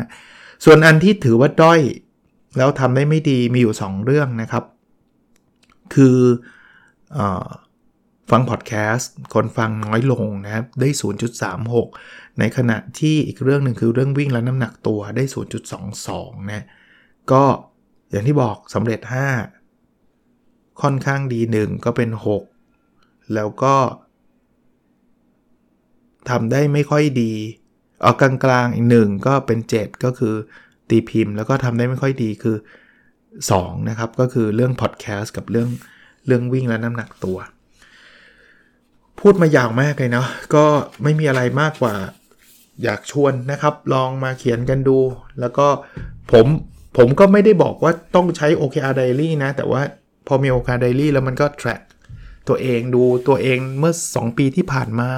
[0.00, 1.80] 0.5 ส่วนอันที่ถือว่าด้อย
[2.56, 4.64] แล้วทำได้ไม่ดีมีอยู่ 2 เรื่องนะครับ
[5.94, 6.18] คือ
[7.18, 7.20] อ
[8.30, 10.88] ฟังพอดแคสต์คนฟังน้อยลงนะครับได้
[11.64, 15.24] 0.36 ในขณะที่อีกเรื่องหนึ่งคือเรื่องวิ่งและน้ำหนักตัวได้
[15.88, 16.66] 0.22 นะ
[17.32, 17.44] ก็
[18.14, 19.00] อย่างที่บอกสำเร็จ
[19.90, 22.10] 5 ค่อนข้างดี 1 ก็เป็น
[22.70, 23.76] 6 แล้วก็
[26.30, 27.32] ทำได้ไม่ค่อยดี
[28.02, 30.34] เอากลางๆอีกหนึ่งก็เป็น 7 ก็คือ
[30.90, 32.56] ตีพิมพ์ แล้วก็ทำได้ไม่ค่อยดีคือ
[33.22, 35.68] 2 นะครับ ก็คือเรื่องพอดแคสต์กับเรื่อง
[36.26, 37.38] เรื่องวิ่งและน้ำหนักตัว
[39.20, 40.64] พูดมายาวมากเลยเนาะก็
[41.02, 41.94] ไม่มีอะไรมากกว่า
[42.82, 44.98] อยากชวนนะครับ ลองมาเขียนกันดู
[45.40, 45.66] แล้วก็
[46.32, 46.46] ผม
[46.96, 49.82] ผมก็ไม่ได้บอกว่าต้องใช้ OKR Diary นะ แต่ว่า
[50.26, 51.82] พอมี OKR Diary แล้วมันก็ track
[52.48, 55.10] ตัวเองดูตัวเองเมื่อ 2 ปีที่ผ่านมา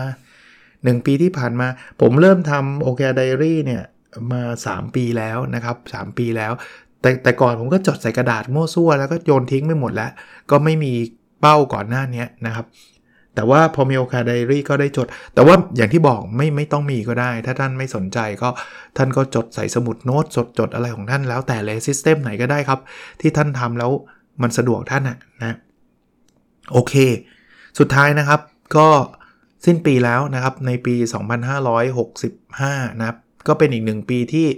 [0.51, 1.69] 1 ปีที่ผ่านมา
[2.01, 3.83] ผมเริ่มทำ OKR Diary เนี่ย
[4.33, 6.53] มา 3 ปีแล้วนะครับ 3 ปีแล้ว
[7.01, 10.11] แต่แต่ก่อนผมก็จดใส่กระดาษมั่วซั่วแล้วก็โยนทิ้งไปหมดแล้ว
[10.51, 10.93] ก็ไม่มี
[11.41, 12.67] เป้าก่อนหน้านี้นะครับ
[13.37, 18.49] แต่ว่าพอมีโอกาสไดรี่ก็ได้จด แต่ว่าอย่างที่บอกไม่ไม่ต้องมีก็ได้ ถ้าท่านไม่สนใจก็
[18.97, 22.81] ท่านก็จดใส่สมุดโน้ตจดจดอะไรของท่านแล้วแต่เลยซิสเต็มไหนก็ได้ครับ
[23.21, 23.91] ที่ท่านทำแล้ว
[24.43, 25.57] มันสะดวกท่านนะนะ
[26.73, 26.95] โอเค
[27.79, 28.41] สุดท้ายนะครับ
[28.77, 28.89] ก็
[29.67, 30.95] สิ้นปีแล้วนะครับในปี
[32.17, 33.19] 2565 นะครับ
[33.49, 34.49] ก็เป็นอีกหนึ่งปีที่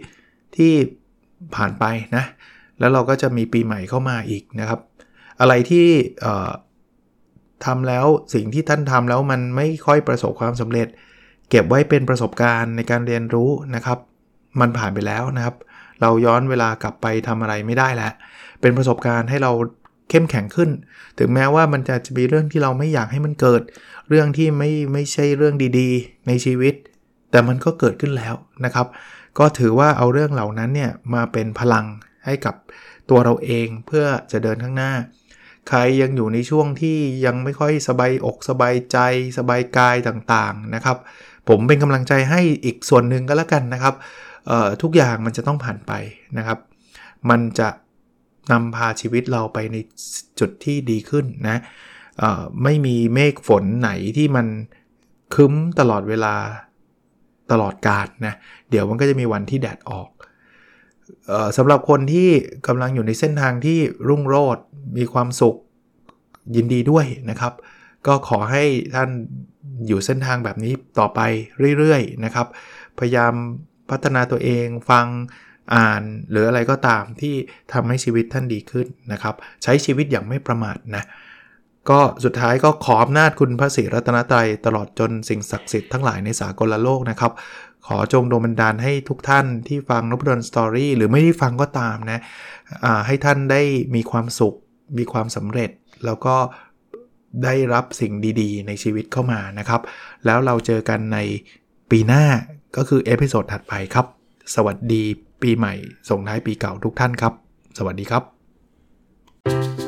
[0.57, 0.73] ที่
[1.55, 1.85] ผ่านไป
[2.17, 2.25] นะ
[2.79, 4.81] แล้วเราก็จะมีปีใหม่เข้ามาอีกนะครับ
[5.41, 5.87] อะไรที่
[7.67, 10.89] ทำแล้วสิ่งที่ท่านทำแล้วมันไม่ค่อยประสบความสำเร็จ
[11.51, 13.99] เก็บไว้เป็นประสบการณ์ในการเรียนรู้นะครับ
[14.61, 15.57] มันผ่านไปแล้วนะครับ
[16.01, 18.13] เราย้อนเวลากลับไปทำอะไรไม่ได้แล้ว
[18.61, 19.53] เป็นประสบการณ์ให้เรา
[20.11, 20.71] เข้มแข็งขึ้น
[21.19, 23.63] ถึงแม้ว่ามันจะจะมีเรื่องที่เราไม่อยากให้มันเกิด
[24.09, 26.75] เรื่องที่ไม่ไม่ใช่เรื่องดีๆ ในชีวิต
[27.31, 28.87] แต่มันก็เกิดขึ้นแล้วนะครับ
[29.39, 31.87] ก็ถือว่าเอาเรื่องเหล่านั้นเนี่ยมาเป็นพลัง
[32.25, 32.55] ให้กับ
[33.11, 34.93] ตัวเราเองเพื่อจะเดินข้างหน้า
[35.69, 38.99] ใครยังอยู่ในช่วงที่ยังไม่ค่อยสบายอกสบายใจ
[39.39, 40.97] สบายกายต่างๆนะครับ
[41.49, 43.95] ผมเป็นกำลังใจให้อีกส่วนหนึ่งก็แล้วกันนะครับ
[44.83, 45.93] ทุกอย่างมันจะต้องผ่านไป
[46.39, 46.59] นะครับ
[47.31, 47.69] มันจะ
[48.53, 49.77] นำพาชีวิตเราไปใน
[50.41, 51.59] จุดที่ดีขึ้นนะ
[52.63, 54.47] ไม่มีเมฆฝนไหนที่มัน
[55.35, 56.35] คึ้มตลอดเวลา
[57.53, 58.35] ตลอดกาลนะ
[58.71, 60.09] เดี๋ยวมันก็จะมีวันที่แดดออก
[61.57, 62.29] สำหรับคนที่
[62.67, 64.65] กำลังอยู่ในเส้นทางที่รุ่งโรจน์
[64.97, 65.57] มีความสุข
[66.57, 67.53] ยินดีด้วยนะครับ
[68.07, 69.11] ก็ขอให้ท่าน
[69.87, 71.21] อยู่เส้นทางแบบนี้ต่อไป
[71.79, 72.47] เรื่อยๆนะครับ
[72.99, 73.33] พยายาม
[73.91, 75.07] พัฒนาตัวเองฟัง
[75.75, 77.35] อ่านหรืออะไรก็ตามที่
[77.73, 81.05] ทำให้ชีวิตท่านดีขึ้นนะครับ ใช้ชีวิตอย่างไม่ประมาทนะ
[81.91, 87.33] ก็สุดท้ายก็ขออำนาจคุณพระศรีรัตนตรัยตลอดจนสิ่งศักดิ์สิทธิ์ทั้งหลายในสากลโลกนะครับ
[87.87, 92.21] ขอจงโดนบันดาลให้ทุกท่านที่ฟังนพดลสตอรี่หรือไม่ได้ฟังก็ตามนะ
[93.07, 93.63] ให้ท่านได้
[93.95, 94.55] มีความสุข
[94.99, 95.71] มีความสำเร็จ
[96.05, 96.37] แล้วก็
[97.45, 99.81] ได้รับสิ่งดีๆ ในชีวิตเข้ามานะครับ
[100.27, 101.19] แล้วเราเจอกันใน
[101.91, 102.25] ปีหน้า
[102.77, 104.07] ก็คือ episode ถัดไปครับ
[104.55, 105.03] สวัสดี
[105.43, 105.75] ปีใหม่
[106.11, 107.33] ส่งท้ายปีเก่าทุกท่านครับ
[107.79, 109.88] สวัสดีครับ